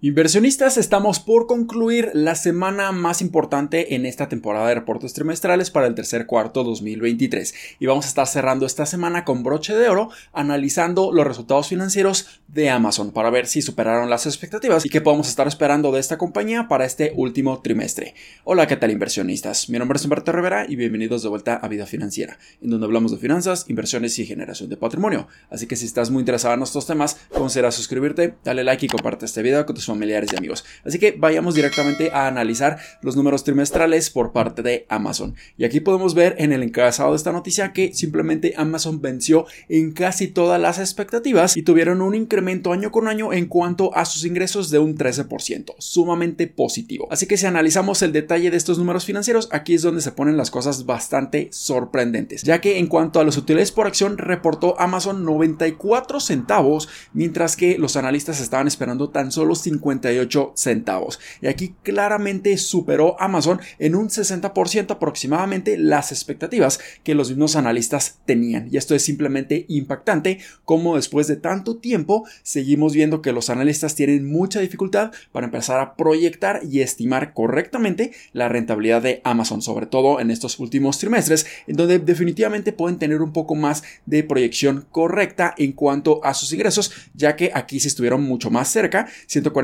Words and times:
Inversionistas, 0.00 0.76
estamos 0.76 1.18
por 1.18 1.48
concluir 1.48 2.12
la 2.14 2.36
semana 2.36 2.92
más 2.92 3.20
importante 3.20 3.96
en 3.96 4.06
esta 4.06 4.28
temporada 4.28 4.68
de 4.68 4.76
reportes 4.76 5.12
trimestrales 5.12 5.72
para 5.72 5.88
el 5.88 5.96
tercer 5.96 6.24
cuarto 6.24 6.62
2023 6.62 7.52
y 7.80 7.86
vamos 7.86 8.04
a 8.04 8.08
estar 8.08 8.28
cerrando 8.28 8.64
esta 8.64 8.86
semana 8.86 9.24
con 9.24 9.42
broche 9.42 9.74
de 9.74 9.88
oro 9.88 10.10
analizando 10.32 11.10
los 11.10 11.26
resultados 11.26 11.66
financieros 11.66 12.40
de 12.46 12.70
Amazon 12.70 13.10
para 13.10 13.30
ver 13.30 13.48
si 13.48 13.60
superaron 13.60 14.08
las 14.08 14.24
expectativas 14.26 14.86
y 14.86 14.88
qué 14.88 15.00
podemos 15.00 15.28
estar 15.28 15.48
esperando 15.48 15.90
de 15.90 15.98
esta 15.98 16.16
compañía 16.16 16.68
para 16.68 16.84
este 16.84 17.12
último 17.16 17.60
trimestre. 17.60 18.14
Hola, 18.44 18.68
¿qué 18.68 18.76
tal 18.76 18.92
inversionistas? 18.92 19.68
Mi 19.68 19.80
nombre 19.80 19.96
es 19.96 20.04
Humberto 20.04 20.30
Rivera 20.30 20.64
y 20.68 20.76
bienvenidos 20.76 21.24
de 21.24 21.28
vuelta 21.28 21.56
a 21.56 21.66
Vida 21.66 21.86
Financiera, 21.86 22.38
en 22.62 22.70
donde 22.70 22.86
hablamos 22.86 23.10
de 23.10 23.18
finanzas, 23.18 23.64
inversiones 23.66 24.16
y 24.20 24.26
generación 24.26 24.68
de 24.68 24.76
patrimonio. 24.76 25.26
Así 25.50 25.66
que 25.66 25.74
si 25.74 25.86
estás 25.86 26.08
muy 26.10 26.20
interesado 26.20 26.54
en 26.54 26.62
estos 26.62 26.86
temas, 26.86 27.16
considera 27.30 27.72
suscribirte, 27.72 28.36
dale 28.44 28.62
like 28.62 28.86
y 28.86 28.88
comparte 28.88 29.24
este 29.24 29.42
video 29.42 29.66
con 29.66 29.74
tus 29.74 29.87
familiares 29.88 30.30
y 30.32 30.36
amigos. 30.36 30.64
Así 30.84 30.98
que 30.98 31.12
vayamos 31.12 31.54
directamente 31.54 32.10
a 32.12 32.28
analizar 32.28 32.78
los 33.02 33.16
números 33.16 33.44
trimestrales 33.44 34.10
por 34.10 34.32
parte 34.32 34.62
de 34.62 34.86
Amazon. 34.88 35.34
Y 35.56 35.64
aquí 35.64 35.80
podemos 35.80 36.14
ver 36.14 36.36
en 36.38 36.52
el 36.52 36.62
encabezado 36.62 37.10
de 37.10 37.16
esta 37.16 37.32
noticia 37.32 37.72
que 37.72 37.92
simplemente 37.92 38.54
Amazon 38.56 39.00
venció 39.00 39.46
en 39.68 39.92
casi 39.92 40.28
todas 40.28 40.60
las 40.60 40.78
expectativas 40.78 41.56
y 41.56 41.62
tuvieron 41.62 42.02
un 42.02 42.14
incremento 42.14 42.72
año 42.72 42.92
con 42.92 43.08
año 43.08 43.32
en 43.32 43.46
cuanto 43.46 43.94
a 43.96 44.04
sus 44.04 44.24
ingresos 44.24 44.70
de 44.70 44.78
un 44.78 44.96
13%, 44.96 45.74
sumamente 45.78 46.46
positivo. 46.46 47.08
Así 47.10 47.26
que 47.26 47.36
si 47.36 47.46
analizamos 47.46 48.02
el 48.02 48.12
detalle 48.12 48.50
de 48.50 48.56
estos 48.56 48.78
números 48.78 49.04
financieros, 49.04 49.48
aquí 49.52 49.74
es 49.74 49.82
donde 49.82 50.02
se 50.02 50.12
ponen 50.12 50.36
las 50.36 50.50
cosas 50.50 50.86
bastante 50.86 51.48
sorprendentes, 51.50 52.42
ya 52.42 52.60
que 52.60 52.78
en 52.78 52.86
cuanto 52.86 53.20
a 53.20 53.24
los 53.24 53.36
utilidades 53.36 53.72
por 53.72 53.86
acción 53.86 54.18
reportó 54.18 54.78
Amazon 54.78 55.24
94 55.24 56.20
centavos, 56.20 56.88
mientras 57.12 57.56
que 57.56 57.78
los 57.78 57.96
analistas 57.96 58.40
estaban 58.40 58.66
esperando 58.66 59.10
tan 59.10 59.32
solo 59.32 59.54
58 59.78 60.52
centavos. 60.54 61.20
Y 61.40 61.46
aquí 61.46 61.74
claramente 61.82 62.56
superó 62.58 63.20
Amazon 63.20 63.60
en 63.78 63.94
un 63.94 64.08
60% 64.08 64.90
aproximadamente 64.90 65.78
las 65.78 66.12
expectativas 66.12 66.80
que 67.02 67.14
los 67.14 67.28
mismos 67.30 67.56
analistas 67.56 68.18
tenían. 68.24 68.68
Y 68.70 68.76
esto 68.76 68.94
es 68.94 69.02
simplemente 69.02 69.64
impactante 69.68 70.38
como 70.64 70.96
después 70.96 71.26
de 71.26 71.36
tanto 71.36 71.76
tiempo 71.76 72.26
seguimos 72.42 72.92
viendo 72.92 73.22
que 73.22 73.32
los 73.32 73.50
analistas 73.50 73.94
tienen 73.94 74.30
mucha 74.30 74.60
dificultad 74.60 75.12
para 75.32 75.46
empezar 75.46 75.80
a 75.80 75.94
proyectar 75.96 76.60
y 76.68 76.80
estimar 76.80 77.34
correctamente 77.34 78.12
la 78.32 78.48
rentabilidad 78.48 79.02
de 79.02 79.20
Amazon, 79.24 79.62
sobre 79.62 79.86
todo 79.86 80.20
en 80.20 80.30
estos 80.30 80.58
últimos 80.58 80.98
trimestres, 80.98 81.46
en 81.66 81.76
donde 81.76 81.98
definitivamente 81.98 82.72
pueden 82.72 82.98
tener 82.98 83.22
un 83.22 83.32
poco 83.32 83.54
más 83.54 83.82
de 84.06 84.22
proyección 84.24 84.86
correcta 84.90 85.54
en 85.56 85.72
cuanto 85.72 86.24
a 86.24 86.34
sus 86.34 86.52
ingresos, 86.52 86.92
ya 87.14 87.36
que 87.36 87.50
aquí 87.54 87.80
se 87.80 87.88
estuvieron 87.88 88.22
mucho 88.22 88.50
más 88.50 88.68
cerca, 88.68 89.08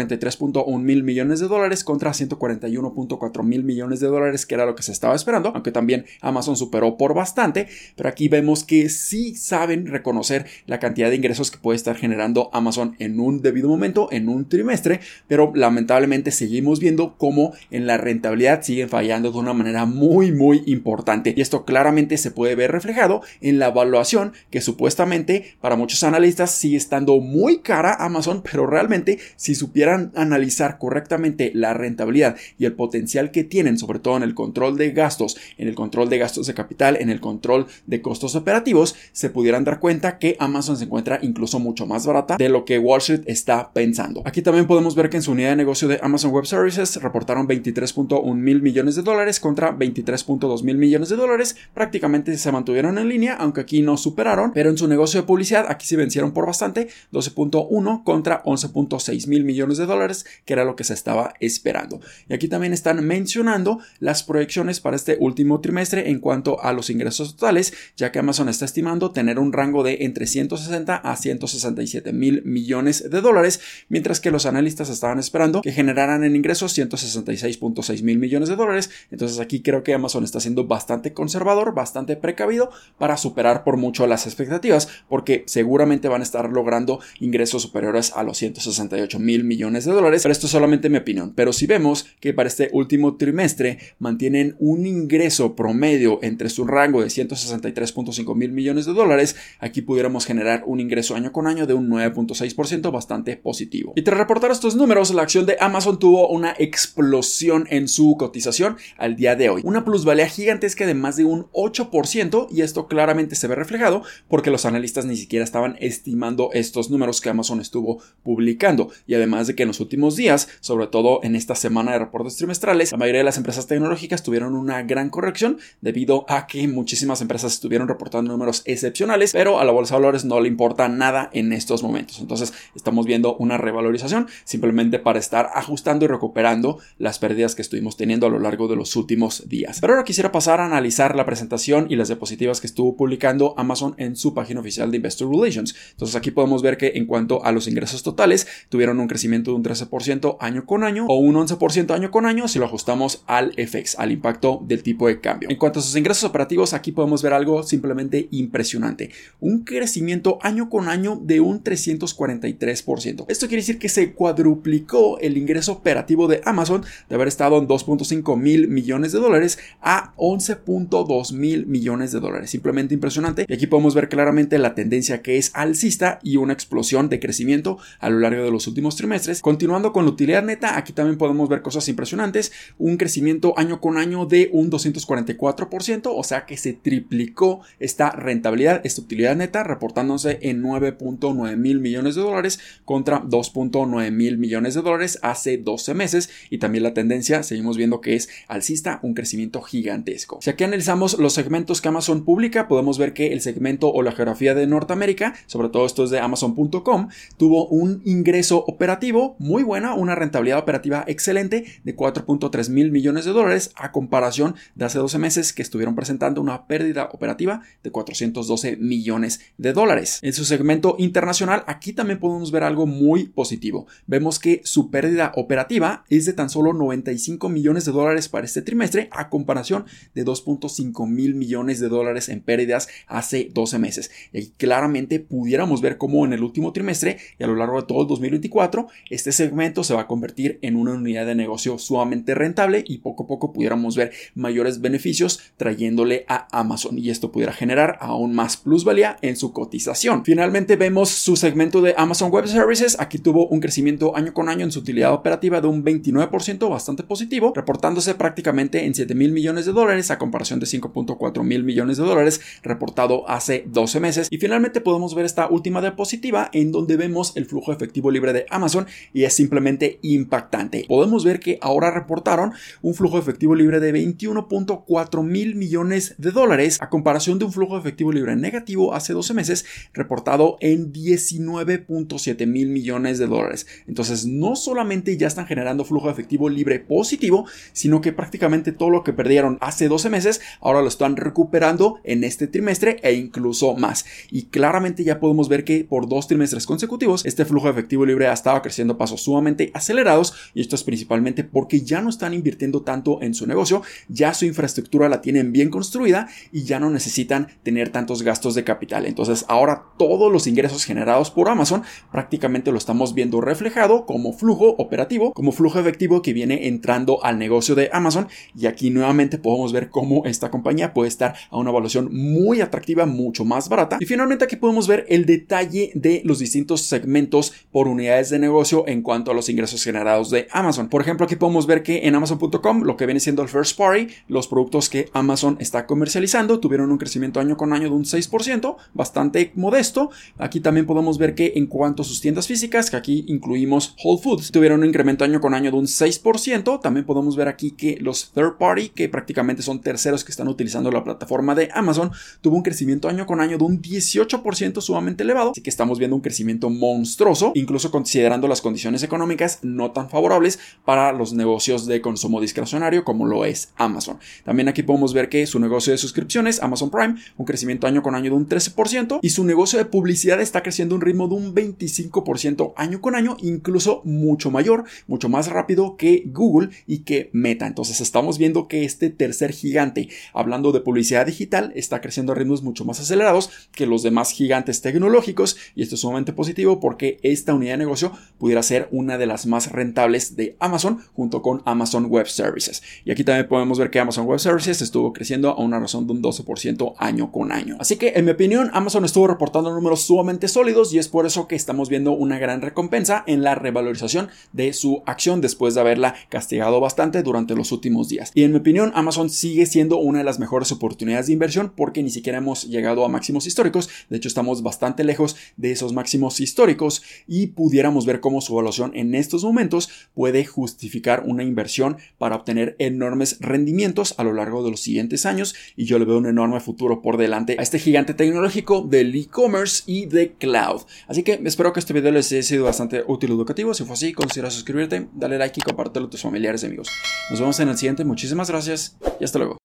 143.1 0.08 0.78
mil 0.80 1.02
millones 1.02 1.40
de 1.40 1.48
dólares 1.48 1.84
contra 1.84 2.12
141.4 2.12 3.42
mil 3.42 3.64
millones 3.64 4.00
de 4.00 4.06
dólares, 4.06 4.46
que 4.46 4.54
era 4.54 4.66
lo 4.66 4.74
que 4.74 4.82
se 4.82 4.92
estaba 4.92 5.14
esperando, 5.14 5.50
aunque 5.54 5.72
también 5.72 6.06
Amazon 6.20 6.56
superó 6.56 6.96
por 6.96 7.14
bastante, 7.14 7.68
pero 7.96 8.08
aquí 8.08 8.28
vemos 8.28 8.64
que 8.64 8.88
sí 8.88 9.34
saben 9.34 9.86
reconocer 9.86 10.46
la 10.66 10.78
cantidad 10.78 11.10
de 11.10 11.16
ingresos 11.16 11.50
que 11.50 11.58
puede 11.58 11.76
estar 11.76 11.96
generando 11.96 12.50
Amazon 12.52 12.96
en 12.98 13.20
un 13.20 13.42
debido 13.42 13.68
momento, 13.68 14.08
en 14.10 14.28
un 14.28 14.48
trimestre, 14.48 15.00
pero 15.28 15.52
lamentablemente 15.54 16.30
seguimos 16.30 16.80
viendo 16.80 17.16
cómo 17.16 17.52
en 17.70 17.86
la 17.86 17.96
rentabilidad 17.96 18.62
siguen 18.62 18.88
fallando 18.88 19.30
de 19.30 19.38
una 19.38 19.52
manera 19.52 19.84
muy 19.84 20.32
muy 20.32 20.62
importante. 20.66 21.34
Y 21.36 21.40
esto 21.40 21.64
claramente 21.64 22.18
se 22.18 22.30
puede 22.30 22.54
ver 22.54 22.72
reflejado 22.72 23.22
en 23.40 23.58
la 23.58 23.68
evaluación 23.68 24.32
que 24.50 24.60
supuestamente 24.60 25.56
para 25.60 25.76
muchos 25.76 26.02
analistas 26.04 26.50
sigue 26.50 26.76
estando 26.76 27.18
muy 27.20 27.58
cara 27.58 27.94
Amazon, 27.94 28.42
pero 28.42 28.66
realmente 28.66 29.18
si 29.36 29.54
supieran 29.54 29.93
analizar 30.14 30.78
correctamente 30.78 31.52
la 31.54 31.74
rentabilidad 31.74 32.36
y 32.58 32.64
el 32.64 32.74
potencial 32.74 33.30
que 33.30 33.44
tienen, 33.44 33.78
sobre 33.78 33.98
todo 33.98 34.16
en 34.16 34.22
el 34.22 34.34
control 34.34 34.76
de 34.76 34.90
gastos, 34.92 35.36
en 35.58 35.68
el 35.68 35.74
control 35.74 36.08
de 36.08 36.18
gastos 36.18 36.46
de 36.46 36.54
capital, 36.54 36.96
en 37.00 37.10
el 37.10 37.20
control 37.20 37.66
de 37.86 38.02
costos 38.02 38.34
operativos, 38.34 38.94
se 39.12 39.30
pudieran 39.30 39.64
dar 39.64 39.80
cuenta 39.80 40.18
que 40.18 40.36
Amazon 40.38 40.76
se 40.76 40.84
encuentra 40.84 41.18
incluso 41.22 41.58
mucho 41.58 41.86
más 41.86 42.06
barata 42.06 42.36
de 42.36 42.48
lo 42.48 42.64
que 42.64 42.78
Wall 42.78 42.98
Street 42.98 43.22
está 43.26 43.72
pensando. 43.72 44.22
Aquí 44.24 44.42
también 44.42 44.66
podemos 44.66 44.94
ver 44.94 45.10
que 45.10 45.16
en 45.16 45.22
su 45.22 45.32
unidad 45.32 45.50
de 45.50 45.56
negocio 45.56 45.88
de 45.88 45.98
Amazon 46.02 46.30
Web 46.30 46.46
Services 46.46 46.96
reportaron 47.02 47.48
23.1 47.48 48.34
mil 48.34 48.62
millones 48.62 48.96
de 48.96 49.02
dólares 49.02 49.40
contra 49.40 49.76
23.2 49.76 50.62
mil 50.62 50.76
millones 50.76 51.08
de 51.08 51.16
dólares. 51.16 51.56
Prácticamente 51.74 52.36
se 52.36 52.52
mantuvieron 52.52 52.98
en 52.98 53.08
línea, 53.08 53.34
aunque 53.34 53.60
aquí 53.60 53.82
no 53.82 53.96
superaron, 53.96 54.52
pero 54.52 54.70
en 54.70 54.78
su 54.78 54.88
negocio 54.88 55.20
de 55.20 55.26
publicidad 55.26 55.66
aquí 55.68 55.86
sí 55.86 55.96
vencieron 55.96 56.32
por 56.32 56.46
bastante, 56.46 56.88
12.1 57.12 58.04
contra 58.04 58.42
11.6 58.44 59.28
mil 59.28 59.44
millones 59.44 59.78
de 59.78 59.83
dólares, 59.86 60.24
que 60.44 60.52
era 60.52 60.64
lo 60.64 60.76
que 60.76 60.84
se 60.84 60.94
estaba 60.94 61.34
esperando. 61.40 62.00
Y 62.28 62.34
aquí 62.34 62.48
también 62.48 62.72
están 62.72 63.04
mencionando 63.04 63.80
las 64.00 64.22
proyecciones 64.22 64.80
para 64.80 64.96
este 64.96 65.16
último 65.20 65.60
trimestre 65.60 66.10
en 66.10 66.20
cuanto 66.20 66.62
a 66.62 66.72
los 66.72 66.90
ingresos 66.90 67.36
totales, 67.36 67.72
ya 67.96 68.12
que 68.12 68.18
Amazon 68.18 68.48
está 68.48 68.64
estimando 68.64 69.12
tener 69.12 69.38
un 69.38 69.52
rango 69.52 69.82
de 69.82 69.98
entre 70.00 70.26
160 70.26 70.96
a 70.96 71.16
167 71.16 72.12
mil 72.12 72.42
millones 72.44 73.10
de 73.10 73.20
dólares, 73.20 73.60
mientras 73.88 74.20
que 74.20 74.30
los 74.30 74.46
analistas 74.46 74.88
estaban 74.88 75.18
esperando 75.18 75.62
que 75.62 75.72
generaran 75.72 76.24
en 76.24 76.36
ingresos 76.36 76.76
166.6 76.76 78.02
mil 78.02 78.18
millones 78.18 78.48
de 78.48 78.56
dólares. 78.56 78.90
Entonces 79.10 79.38
aquí 79.40 79.62
creo 79.62 79.82
que 79.82 79.94
Amazon 79.94 80.24
está 80.24 80.40
siendo 80.40 80.66
bastante 80.66 81.12
conservador, 81.12 81.74
bastante 81.74 82.16
precavido 82.16 82.70
para 82.98 83.16
superar 83.16 83.64
por 83.64 83.76
mucho 83.76 84.06
las 84.06 84.26
expectativas, 84.26 84.88
porque 85.08 85.44
seguramente 85.46 86.08
van 86.08 86.20
a 86.20 86.24
estar 86.24 86.50
logrando 86.50 87.00
ingresos 87.20 87.62
superiores 87.62 88.12
a 88.14 88.22
los 88.22 88.38
168 88.38 89.18
mil 89.18 89.44
millones 89.44 89.73
de 89.82 89.90
dólares. 89.90 90.22
Pero 90.22 90.32
esto 90.32 90.46
es 90.46 90.52
solamente 90.52 90.88
mi 90.88 90.98
opinión. 90.98 91.32
Pero 91.34 91.52
si 91.52 91.66
vemos 91.66 92.06
que 92.20 92.32
para 92.32 92.46
este 92.48 92.70
último 92.72 93.16
trimestre 93.16 93.78
mantienen 93.98 94.54
un 94.60 94.86
ingreso 94.86 95.56
promedio 95.56 96.20
entre 96.22 96.50
su 96.50 96.64
rango 96.64 97.02
de 97.02 97.08
163.5 97.08 98.36
mil 98.36 98.52
millones 98.52 98.86
de 98.86 98.92
dólares, 98.92 99.34
aquí 99.58 99.82
pudiéramos 99.82 100.26
generar 100.26 100.62
un 100.66 100.78
ingreso 100.78 101.16
año 101.16 101.32
con 101.32 101.48
año 101.48 101.66
de 101.66 101.74
un 101.74 101.88
9.6% 101.90 102.92
bastante 102.92 103.36
positivo. 103.36 103.92
Y 103.96 104.02
tras 104.02 104.18
reportar 104.18 104.52
estos 104.52 104.76
números, 104.76 105.12
la 105.12 105.22
acción 105.22 105.46
de 105.46 105.56
Amazon 105.58 105.98
tuvo 105.98 106.28
una 106.28 106.54
explosión 106.58 107.66
en 107.70 107.88
su 107.88 108.16
cotización 108.16 108.76
al 108.96 109.16
día 109.16 109.34
de 109.34 109.48
hoy. 109.48 109.62
Una 109.64 109.84
plusvalía 109.84 110.28
gigantesca 110.28 110.86
de 110.86 110.94
más 110.94 111.16
de 111.16 111.24
un 111.24 111.46
8% 111.52 112.48
y 112.50 112.60
esto 112.62 112.86
claramente 112.86 113.36
se 113.36 113.48
ve 113.48 113.54
reflejado 113.54 114.02
porque 114.28 114.50
los 114.50 114.64
analistas 114.64 115.06
ni 115.06 115.16
siquiera 115.16 115.44
estaban 115.44 115.76
estimando 115.80 116.50
estos 116.52 116.90
números 116.90 117.20
que 117.20 117.30
Amazon 117.30 117.60
estuvo 117.60 118.02
publicando. 118.22 118.90
Y 119.06 119.14
además 119.14 119.46
de 119.46 119.54
que 119.54 119.63
en 119.64 119.68
los 119.68 119.80
últimos 119.80 120.16
días, 120.16 120.48
sobre 120.60 120.86
todo 120.86 121.20
en 121.22 121.36
esta 121.36 121.54
semana 121.54 121.92
de 121.92 121.98
reportes 121.98 122.36
trimestrales, 122.36 122.92
la 122.92 122.98
mayoría 122.98 123.20
de 123.20 123.24
las 123.24 123.36
empresas 123.36 123.66
tecnológicas 123.66 124.22
tuvieron 124.22 124.54
una 124.54 124.82
gran 124.82 125.10
corrección 125.10 125.58
debido 125.80 126.24
a 126.28 126.46
que 126.46 126.68
muchísimas 126.68 127.20
empresas 127.20 127.52
estuvieron 127.54 127.88
reportando 127.88 128.30
números 128.30 128.62
excepcionales, 128.64 129.32
pero 129.32 129.58
a 129.58 129.64
la 129.64 129.72
bolsa 129.72 129.94
de 129.94 130.00
valores 130.00 130.24
no 130.24 130.40
le 130.40 130.48
importa 130.48 130.88
nada 130.88 131.30
en 131.32 131.52
estos 131.52 131.82
momentos. 131.82 132.20
Entonces 132.20 132.52
estamos 132.74 133.06
viendo 133.06 133.36
una 133.36 133.58
revalorización 133.58 134.28
simplemente 134.44 134.98
para 134.98 135.18
estar 135.18 135.50
ajustando 135.54 136.04
y 136.04 136.08
recuperando 136.08 136.78
las 136.98 137.18
pérdidas 137.18 137.54
que 137.54 137.62
estuvimos 137.62 137.96
teniendo 137.96 138.26
a 138.26 138.30
lo 138.30 138.38
largo 138.38 138.68
de 138.68 138.76
los 138.76 138.96
últimos 138.96 139.48
días. 139.48 139.80
Pero 139.80 139.94
ahora 139.94 140.04
quisiera 140.04 140.32
pasar 140.32 140.60
a 140.60 140.66
analizar 140.66 141.16
la 141.16 141.26
presentación 141.26 141.86
y 141.88 141.96
las 141.96 142.08
diapositivas 142.08 142.60
que 142.60 142.66
estuvo 142.66 142.96
publicando 142.96 143.54
Amazon 143.56 143.94
en 143.98 144.16
su 144.16 144.34
página 144.34 144.60
oficial 144.60 144.90
de 144.90 144.98
Investor 144.98 145.30
Relations. 145.30 145.74
Entonces 145.92 146.16
aquí 146.16 146.30
podemos 146.30 146.62
ver 146.62 146.76
que 146.76 146.92
en 146.94 147.06
cuanto 147.06 147.44
a 147.44 147.52
los 147.52 147.68
ingresos 147.68 148.02
totales 148.02 148.46
tuvieron 148.68 149.00
un 149.00 149.08
crecimiento 149.08 149.53
un 149.54 149.64
13% 149.64 150.36
año 150.40 150.66
con 150.66 150.84
año 150.84 151.06
o 151.06 151.16
un 151.16 151.34
11% 151.34 151.90
año 151.92 152.10
con 152.10 152.26
año 152.26 152.48
si 152.48 152.58
lo 152.58 152.66
ajustamos 152.66 153.24
al 153.26 153.52
FX, 153.52 153.98
al 153.98 154.12
impacto 154.12 154.62
del 154.66 154.82
tipo 154.82 155.08
de 155.08 155.20
cambio. 155.20 155.48
En 155.50 155.56
cuanto 155.56 155.80
a 155.80 155.82
sus 155.82 155.96
ingresos 155.96 156.24
operativos, 156.24 156.72
aquí 156.72 156.92
podemos 156.92 157.22
ver 157.22 157.32
algo 157.32 157.62
simplemente 157.62 158.28
impresionante. 158.30 159.10
Un 159.40 159.64
crecimiento 159.64 160.38
año 160.42 160.68
con 160.68 160.88
año 160.88 161.20
de 161.22 161.40
un 161.40 161.62
343%. 161.62 163.26
Esto 163.28 163.46
quiere 163.46 163.62
decir 163.62 163.78
que 163.78 163.88
se 163.88 164.12
cuadruplicó 164.12 165.18
el 165.20 165.36
ingreso 165.36 165.72
operativo 165.72 166.28
de 166.28 166.40
Amazon 166.44 166.84
de 167.08 167.14
haber 167.14 167.28
estado 167.28 167.58
en 167.58 167.68
2.5 167.68 168.36
mil 168.38 168.68
millones 168.68 169.12
de 169.12 169.18
dólares 169.18 169.58
a 169.80 170.14
11.2 170.16 171.32
mil 171.32 171.66
millones 171.66 172.12
de 172.12 172.20
dólares. 172.20 172.50
Simplemente 172.50 172.94
impresionante. 172.94 173.46
Y 173.48 173.52
aquí 173.52 173.66
podemos 173.66 173.94
ver 173.94 174.08
claramente 174.08 174.58
la 174.58 174.74
tendencia 174.74 175.22
que 175.22 175.38
es 175.38 175.50
alcista 175.54 176.18
y 176.22 176.36
una 176.36 176.52
explosión 176.52 177.08
de 177.08 177.20
crecimiento 177.20 177.78
a 178.00 178.10
lo 178.10 178.18
largo 178.18 178.44
de 178.44 178.50
los 178.50 178.66
últimos 178.66 178.96
trimestres. 178.96 179.33
Continuando 179.42 179.92
con 179.92 180.04
la 180.04 180.10
utilidad 180.10 180.42
neta, 180.42 180.76
aquí 180.76 180.92
también 180.92 181.18
podemos 181.18 181.48
ver 181.48 181.62
cosas 181.62 181.88
impresionantes. 181.88 182.52
Un 182.78 182.96
crecimiento 182.96 183.54
año 183.56 183.80
con 183.80 183.98
año 183.98 184.26
de 184.26 184.50
un 184.52 184.70
244%, 184.70 186.12
o 186.14 186.22
sea 186.22 186.46
que 186.46 186.56
se 186.56 186.72
triplicó 186.72 187.60
esta 187.78 188.10
rentabilidad, 188.10 188.80
esta 188.84 189.02
utilidad 189.02 189.36
neta, 189.36 189.64
reportándose 189.64 190.38
en 190.42 190.62
9.9 190.62 191.56
mil 191.56 191.80
millones 191.80 192.14
de 192.14 192.22
dólares 192.22 192.60
contra 192.84 193.22
2.9 193.22 194.10
mil 194.10 194.38
millones 194.38 194.74
de 194.74 194.82
dólares 194.82 195.18
hace 195.22 195.58
12 195.58 195.94
meses. 195.94 196.30
Y 196.50 196.58
también 196.58 196.84
la 196.84 196.94
tendencia, 196.94 197.42
seguimos 197.42 197.76
viendo 197.76 198.00
que 198.00 198.16
es 198.16 198.28
alcista, 198.48 199.00
un 199.02 199.14
crecimiento 199.14 199.62
gigantesco. 199.62 200.38
Si 200.42 200.50
aquí 200.50 200.64
analizamos 200.64 201.18
los 201.18 201.32
segmentos 201.32 201.80
que 201.80 201.88
Amazon 201.88 202.24
publica, 202.24 202.68
podemos 202.68 202.98
ver 202.98 203.12
que 203.12 203.32
el 203.32 203.40
segmento 203.40 203.92
o 203.92 204.02
la 204.02 204.12
geografía 204.12 204.54
de 204.54 204.66
Norteamérica, 204.66 205.34
sobre 205.46 205.68
todo 205.68 205.86
esto 205.86 206.04
es 206.04 206.10
de 206.10 206.20
Amazon.com, 206.20 207.08
tuvo 207.36 207.66
un 207.68 208.02
ingreso 208.04 208.64
operativo 208.66 209.23
muy 209.38 209.62
buena, 209.62 209.94
una 209.94 210.14
rentabilidad 210.14 210.58
operativa 210.58 211.04
excelente 211.06 211.64
de 211.82 211.96
4.3 211.96 212.68
mil 212.70 212.92
millones 212.92 213.24
de 213.24 213.32
dólares 213.32 213.72
a 213.76 213.92
comparación 213.92 214.54
de 214.74 214.84
hace 214.84 214.98
12 214.98 215.18
meses 215.18 215.52
que 215.52 215.62
estuvieron 215.62 215.94
presentando 215.94 216.40
una 216.40 216.66
pérdida 216.66 217.08
operativa 217.12 217.62
de 217.82 217.90
412 217.90 218.76
millones 218.76 219.40
de 219.58 219.72
dólares. 219.72 220.18
En 220.22 220.32
su 220.32 220.44
segmento 220.44 220.96
internacional, 220.98 221.64
aquí 221.66 221.92
también 221.92 222.18
podemos 222.18 222.50
ver 222.50 222.62
algo 222.62 222.86
muy 222.86 223.24
positivo. 223.24 223.86
Vemos 224.06 224.38
que 224.38 224.60
su 224.64 224.90
pérdida 224.90 225.32
operativa 225.36 226.04
es 226.08 226.26
de 226.26 226.32
tan 226.32 226.50
solo 226.50 226.72
95 226.72 227.48
millones 227.48 227.84
de 227.84 227.92
dólares 227.92 228.28
para 228.28 228.46
este 228.46 228.62
trimestre 228.62 229.08
a 229.12 229.28
comparación 229.28 229.84
de 230.14 230.24
2.5 230.24 231.08
mil 231.08 231.34
millones 231.34 231.80
de 231.80 231.88
dólares 231.88 232.28
en 232.28 232.40
pérdidas 232.40 232.88
hace 233.06 233.50
12 233.52 233.78
meses. 233.78 234.10
Y 234.32 234.48
claramente 234.50 235.20
pudiéramos 235.20 235.80
ver 235.80 235.98
cómo 235.98 236.24
en 236.24 236.32
el 236.32 236.42
último 236.42 236.72
trimestre 236.72 237.18
y 237.38 237.44
a 237.44 237.46
lo 237.46 237.56
largo 237.56 237.80
de 237.80 237.86
todo 237.86 238.02
el 238.02 238.08
2024 238.08 238.88
este 239.14 239.32
segmento 239.32 239.84
se 239.84 239.94
va 239.94 240.02
a 240.02 240.06
convertir 240.06 240.58
en 240.62 240.76
una 240.76 240.92
unidad 240.92 241.26
de 241.26 241.34
negocio 241.34 241.78
sumamente 241.78 242.34
rentable 242.34 242.84
y 242.86 242.98
poco 242.98 243.24
a 243.24 243.26
poco 243.26 243.52
pudiéramos 243.52 243.96
ver 243.96 244.12
mayores 244.34 244.80
beneficios 244.80 245.40
trayéndole 245.56 246.24
a 246.28 246.48
Amazon 246.58 246.98
y 246.98 247.10
esto 247.10 247.30
pudiera 247.30 247.52
generar 247.52 247.96
aún 248.00 248.34
más 248.34 248.56
plusvalía 248.56 249.16
en 249.22 249.36
su 249.36 249.52
cotización. 249.52 250.24
Finalmente 250.24 250.76
vemos 250.76 251.10
su 251.10 251.36
segmento 251.36 251.80
de 251.80 251.94
Amazon 251.96 252.30
Web 252.30 252.46
Services. 252.48 252.96
Aquí 252.98 253.18
tuvo 253.18 253.46
un 253.46 253.60
crecimiento 253.60 254.16
año 254.16 254.34
con 254.34 254.48
año 254.48 254.64
en 254.64 254.72
su 254.72 254.80
utilidad 254.80 255.12
operativa 255.12 255.60
de 255.60 255.68
un 255.68 255.84
29% 255.84 256.68
bastante 256.68 257.02
positivo, 257.02 257.52
reportándose 257.54 258.14
prácticamente 258.14 258.84
en 258.84 258.94
7 258.94 259.14
mil 259.14 259.32
millones 259.32 259.66
de 259.66 259.72
dólares 259.72 260.10
a 260.10 260.18
comparación 260.18 260.60
de 260.60 260.66
5.4 260.66 261.42
mil 261.42 261.64
millones 261.64 261.96
de 261.98 262.04
dólares 262.04 262.40
reportado 262.62 263.28
hace 263.28 263.64
12 263.66 264.00
meses. 264.00 264.28
Y 264.30 264.38
finalmente 264.38 264.80
podemos 264.80 265.14
ver 265.14 265.24
esta 265.24 265.48
última 265.48 265.80
diapositiva 265.80 266.50
en 266.52 266.72
donde 266.72 266.96
vemos 266.96 267.36
el 267.36 267.46
flujo 267.46 267.72
efectivo 267.72 268.10
libre 268.10 268.32
de 268.32 268.46
Amazon 268.50 268.86
y 269.12 269.24
es 269.24 269.34
simplemente 269.34 269.98
impactante. 270.02 270.84
Podemos 270.88 271.24
ver 271.24 271.40
que 271.40 271.58
ahora 271.60 271.90
reportaron 271.90 272.52
un 272.82 272.94
flujo 272.94 273.18
efectivo 273.18 273.54
libre 273.54 273.80
de 273.80 273.92
21.4 273.92 275.22
mil 275.22 275.54
millones 275.54 276.14
de 276.18 276.30
dólares 276.30 276.78
a 276.80 276.88
comparación 276.88 277.38
de 277.38 277.44
un 277.46 277.52
flujo 277.52 277.78
efectivo 277.78 278.12
libre 278.12 278.36
negativo 278.36 278.94
hace 278.94 279.12
12 279.12 279.34
meses 279.34 279.64
reportado 279.92 280.56
en 280.60 280.92
19.7 280.92 282.46
mil 282.46 282.68
millones 282.68 283.18
de 283.18 283.26
dólares. 283.26 283.66
Entonces 283.86 284.26
no 284.26 284.56
solamente 284.56 285.16
ya 285.16 285.26
están 285.26 285.46
generando 285.46 285.84
flujo 285.84 286.10
efectivo 286.10 286.48
libre 286.48 286.80
positivo, 286.80 287.46
sino 287.72 288.00
que 288.00 288.12
prácticamente 288.12 288.72
todo 288.72 288.90
lo 288.90 289.04
que 289.04 289.12
perdieron 289.12 289.58
hace 289.60 289.88
12 289.88 290.10
meses 290.10 290.40
ahora 290.60 290.82
lo 290.82 290.88
están 290.88 291.16
recuperando 291.16 292.00
en 292.04 292.24
este 292.24 292.46
trimestre 292.46 292.98
e 293.02 293.14
incluso 293.14 293.74
más. 293.74 294.04
Y 294.30 294.44
claramente 294.44 295.04
ya 295.04 295.20
podemos 295.20 295.48
ver 295.48 295.64
que 295.64 295.84
por 295.84 296.08
dos 296.08 296.26
trimestres 296.26 296.66
consecutivos 296.66 297.24
este 297.24 297.44
flujo 297.44 297.68
efectivo 297.68 298.06
libre 298.06 298.26
ha 298.26 298.32
estado 298.32 298.60
creciendo 298.62 298.93
pasos 298.96 299.22
sumamente 299.22 299.70
acelerados 299.74 300.34
y 300.54 300.60
esto 300.60 300.76
es 300.76 300.84
principalmente 300.84 301.44
porque 301.44 301.80
ya 301.80 302.00
no 302.00 302.10
están 302.10 302.34
invirtiendo 302.34 302.82
tanto 302.82 303.22
en 303.22 303.34
su 303.34 303.46
negocio, 303.46 303.82
ya 304.08 304.34
su 304.34 304.46
infraestructura 304.46 305.08
la 305.08 305.20
tienen 305.20 305.52
bien 305.52 305.70
construida 305.70 306.28
y 306.52 306.64
ya 306.64 306.80
no 306.80 306.90
necesitan 306.90 307.48
tener 307.62 307.90
tantos 307.90 308.22
gastos 308.22 308.54
de 308.54 308.64
capital. 308.64 309.06
Entonces 309.06 309.44
ahora 309.48 309.84
todos 309.98 310.32
los 310.32 310.46
ingresos 310.46 310.84
generados 310.84 311.30
por 311.30 311.48
Amazon 311.48 311.82
prácticamente 312.10 312.72
lo 312.72 312.78
estamos 312.78 313.14
viendo 313.14 313.40
reflejado 313.40 314.06
como 314.06 314.32
flujo 314.32 314.70
operativo, 314.78 315.32
como 315.32 315.52
flujo 315.52 315.78
efectivo 315.78 316.22
que 316.22 316.32
viene 316.32 316.68
entrando 316.68 317.24
al 317.24 317.38
negocio 317.38 317.74
de 317.74 317.90
Amazon 317.92 318.28
y 318.56 318.66
aquí 318.66 318.90
nuevamente 318.90 319.38
podemos 319.38 319.72
ver 319.72 319.90
cómo 319.90 320.24
esta 320.24 320.50
compañía 320.50 320.94
puede 320.94 321.08
estar 321.08 321.34
a 321.50 321.56
una 321.56 321.70
evaluación 321.70 322.08
muy 322.12 322.60
atractiva, 322.60 323.06
mucho 323.06 323.44
más 323.44 323.68
barata. 323.68 323.98
Y 324.00 324.06
finalmente 324.06 324.44
aquí 324.44 324.56
podemos 324.56 324.86
ver 324.86 325.06
el 325.08 325.26
detalle 325.26 325.90
de 325.94 326.22
los 326.24 326.38
distintos 326.38 326.82
segmentos 326.82 327.52
por 327.72 327.88
unidades 327.88 328.30
de 328.30 328.38
negocio 328.38 328.83
en 328.86 329.02
cuanto 329.02 329.30
a 329.30 329.34
los 329.34 329.48
ingresos 329.48 329.82
generados 329.82 330.30
de 330.30 330.48
Amazon. 330.50 330.88
Por 330.88 331.02
ejemplo, 331.02 331.26
aquí 331.26 331.36
podemos 331.36 331.66
ver 331.66 331.82
que 331.82 332.06
en 332.06 332.14
Amazon.com 332.14 332.82
lo 332.82 332.96
que 332.96 333.06
viene 333.06 333.20
siendo 333.20 333.42
el 333.42 333.48
first 333.48 333.76
party, 333.76 334.08
los 334.28 334.48
productos 334.48 334.88
que 334.88 335.08
Amazon 335.12 335.56
está 335.60 335.86
comercializando 335.86 336.60
tuvieron 336.60 336.90
un 336.90 336.98
crecimiento 336.98 337.40
año 337.40 337.56
con 337.56 337.72
año 337.72 337.88
de 337.88 337.94
un 337.94 338.04
6%, 338.04 338.76
bastante 338.92 339.52
modesto. 339.54 340.10
Aquí 340.38 340.60
también 340.60 340.86
podemos 340.86 341.18
ver 341.18 341.34
que 341.34 341.52
en 341.56 341.66
cuanto 341.66 342.02
a 342.02 342.04
sus 342.04 342.20
tiendas 342.20 342.46
físicas, 342.46 342.90
que 342.90 342.96
aquí 342.96 343.24
incluimos 343.28 343.94
Whole 344.02 344.22
Foods, 344.22 344.50
tuvieron 344.50 344.80
un 344.80 344.88
incremento 344.88 345.24
año 345.24 345.40
con 345.40 345.54
año 345.54 345.70
de 345.70 345.76
un 345.76 345.86
6%. 345.86 346.80
También 346.80 347.06
podemos 347.06 347.36
ver 347.36 347.48
aquí 347.48 347.72
que 347.72 347.96
los 348.00 348.32
third 348.32 348.56
party, 348.58 348.90
que 348.90 349.08
prácticamente 349.08 349.62
son 349.62 349.80
terceros 349.80 350.24
que 350.24 350.32
están 350.32 350.48
utilizando 350.48 350.90
la 350.90 351.04
plataforma 351.04 351.54
de 351.54 351.70
Amazon, 351.74 352.10
tuvo 352.40 352.56
un 352.56 352.62
crecimiento 352.62 353.08
año 353.08 353.26
con 353.26 353.40
año 353.40 353.58
de 353.58 353.64
un 353.64 353.80
18% 353.80 354.80
sumamente 354.80 355.22
elevado. 355.22 355.50
Así 355.50 355.62
que 355.62 355.70
estamos 355.70 355.98
viendo 355.98 356.16
un 356.16 356.22
crecimiento 356.22 356.70
monstruoso, 356.70 357.52
incluso 357.54 357.90
considerando 357.90 358.48
las 358.48 358.60
condiciones 358.74 359.04
económicas 359.04 359.60
no 359.62 359.92
tan 359.92 360.10
favorables 360.10 360.58
para 360.84 361.12
los 361.12 361.32
negocios 361.32 361.86
de 361.86 362.00
consumo 362.00 362.40
discrecionario 362.40 363.04
como 363.04 363.24
lo 363.24 363.44
es 363.44 363.72
Amazon. 363.76 364.18
También 364.42 364.68
aquí 364.68 364.82
podemos 364.82 365.14
ver 365.14 365.28
que 365.28 365.46
su 365.46 365.60
negocio 365.60 365.92
de 365.92 365.98
suscripciones, 365.98 366.60
Amazon 366.60 366.90
Prime, 366.90 367.14
un 367.36 367.46
crecimiento 367.46 367.86
año 367.86 368.02
con 368.02 368.16
año 368.16 368.30
de 368.30 368.36
un 368.36 368.48
13% 368.48 369.20
y 369.22 369.30
su 369.30 369.44
negocio 369.44 369.78
de 369.78 369.84
publicidad 369.84 370.40
está 370.40 370.64
creciendo 370.64 370.96
un 370.96 371.02
ritmo 371.02 371.28
de 371.28 371.36
un 371.36 371.54
25% 371.54 372.72
año 372.76 373.00
con 373.00 373.14
año, 373.14 373.36
incluso 373.42 374.02
mucho 374.04 374.50
mayor, 374.50 374.82
mucho 375.06 375.28
más 375.28 375.46
rápido 375.46 375.96
que 375.96 376.24
Google 376.26 376.70
y 376.88 377.04
que 377.04 377.30
Meta. 377.32 377.68
Entonces 377.68 378.00
estamos 378.00 378.38
viendo 378.38 378.66
que 378.66 378.84
este 378.84 379.08
tercer 379.08 379.52
gigante, 379.52 380.08
hablando 380.32 380.72
de 380.72 380.80
publicidad 380.80 381.26
digital, 381.26 381.70
está 381.76 382.00
creciendo 382.00 382.32
a 382.32 382.34
ritmos 382.34 382.64
mucho 382.64 382.84
más 382.84 382.98
acelerados 382.98 383.50
que 383.70 383.86
los 383.86 384.02
demás 384.02 384.32
gigantes 384.32 384.80
tecnológicos 384.80 385.56
y 385.76 385.82
esto 385.84 385.94
es 385.94 386.00
sumamente 386.00 386.32
positivo 386.32 386.80
porque 386.80 387.20
esta 387.22 387.54
unidad 387.54 387.74
de 387.74 387.78
negocio 387.78 388.10
pudiera 388.38 388.63
ser 388.64 388.88
una 388.90 389.18
de 389.18 389.26
las 389.26 389.46
más 389.46 389.70
rentables 389.70 390.34
de 390.34 390.56
Amazon 390.58 390.98
junto 391.14 391.42
con 391.42 391.62
Amazon 391.64 392.06
Web 392.06 392.26
Services. 392.26 392.82
Y 393.04 393.12
aquí 393.12 393.22
también 393.22 393.48
podemos 393.48 393.78
ver 393.78 393.90
que 393.90 394.00
Amazon 394.00 394.26
Web 394.26 394.40
Services 394.40 394.82
estuvo 394.82 395.12
creciendo 395.12 395.50
a 395.50 395.60
una 395.60 395.78
razón 395.78 396.06
de 396.06 396.14
un 396.14 396.22
12% 396.22 396.94
año 396.98 397.30
con 397.30 397.52
año. 397.52 397.76
Así 397.78 397.96
que 397.96 398.14
en 398.16 398.24
mi 398.24 398.32
opinión 398.32 398.70
Amazon 398.72 399.04
estuvo 399.04 399.26
reportando 399.26 399.72
números 399.72 400.02
sumamente 400.02 400.48
sólidos 400.48 400.92
y 400.92 400.98
es 400.98 401.08
por 401.08 401.26
eso 401.26 401.46
que 401.46 401.54
estamos 401.54 401.88
viendo 401.88 402.12
una 402.12 402.38
gran 402.38 402.60
recompensa 402.60 403.22
en 403.26 403.42
la 403.42 403.54
revalorización 403.54 404.28
de 404.52 404.72
su 404.72 405.02
acción 405.06 405.40
después 405.40 405.74
de 405.74 405.80
haberla 405.80 406.14
castigado 406.28 406.80
bastante 406.80 407.22
durante 407.22 407.54
los 407.54 407.72
últimos 407.72 408.08
días. 408.08 408.30
Y 408.34 408.42
en 408.42 408.52
mi 408.52 408.58
opinión 408.58 408.92
Amazon 408.94 409.30
sigue 409.30 409.66
siendo 409.66 409.98
una 409.98 410.18
de 410.18 410.24
las 410.24 410.38
mejores 410.38 410.72
oportunidades 410.72 411.26
de 411.26 411.32
inversión 411.34 411.72
porque 411.76 412.02
ni 412.02 412.10
siquiera 412.10 412.38
hemos 412.38 412.64
llegado 412.64 413.04
a 413.04 413.08
máximos 413.08 413.46
históricos, 413.46 413.88
de 414.08 414.16
hecho 414.16 414.28
estamos 414.28 414.62
bastante 414.62 415.04
lejos 415.04 415.36
de 415.56 415.72
esos 415.72 415.92
máximos 415.92 416.40
históricos 416.40 417.02
y 417.26 417.48
pudiéramos 417.48 418.06
ver 418.06 418.20
cómo 418.20 418.40
su 418.44 418.54
evaluación 418.54 418.92
en 418.94 419.14
estos 419.14 419.44
momentos 419.44 419.90
puede 420.14 420.44
justificar 420.44 421.24
una 421.26 421.42
inversión 421.42 421.96
para 422.18 422.36
obtener 422.36 422.76
enormes 422.78 423.38
rendimientos 423.40 424.14
a 424.18 424.24
lo 424.24 424.32
largo 424.32 424.62
de 424.64 424.70
los 424.70 424.80
siguientes 424.80 425.26
años 425.26 425.54
y 425.76 425.84
yo 425.86 425.98
le 425.98 426.04
veo 426.04 426.18
un 426.18 426.26
enorme 426.26 426.60
futuro 426.60 427.02
por 427.02 427.16
delante 427.16 427.56
a 427.58 427.62
este 427.62 427.78
gigante 427.78 428.14
tecnológico 428.14 428.82
del 428.82 429.14
e-commerce 429.14 429.82
y 429.86 430.06
de 430.06 430.32
cloud. 430.32 430.82
Así 431.08 431.22
que 431.22 431.40
espero 431.44 431.72
que 431.72 431.80
este 431.80 431.92
video 431.92 432.12
les 432.12 432.30
haya 432.32 432.42
sido 432.42 432.64
bastante 432.64 433.04
útil 433.06 433.30
y 433.30 433.32
educativo. 433.34 433.74
Si 433.74 433.84
fue 433.84 433.94
así, 433.94 434.12
considera 434.12 434.50
suscribirte, 434.50 435.08
dale 435.14 435.38
like 435.38 435.60
y 435.60 435.62
compártelo 435.62 436.06
a 436.06 436.10
tus 436.10 436.22
familiares 436.22 436.62
y 436.62 436.66
amigos. 436.66 436.88
Nos 437.30 437.40
vemos 437.40 437.58
en 437.60 437.68
el 437.68 437.76
siguiente. 437.76 438.04
Muchísimas 438.04 438.50
gracias 438.50 438.96
y 439.20 439.24
hasta 439.24 439.38
luego. 439.38 439.63